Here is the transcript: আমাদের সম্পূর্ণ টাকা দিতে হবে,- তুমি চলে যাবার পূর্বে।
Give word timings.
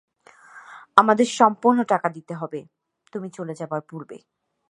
আমাদের 0.97 1.27
সম্পূর্ণ 1.31 1.79
টাকা 1.83 2.07
দিতে 2.09 2.33
হবে,- 2.35 2.59
তুমি 3.13 3.27
চলে 3.29 3.53
যাবার 3.55 3.81
পূর্বে। 3.81 4.17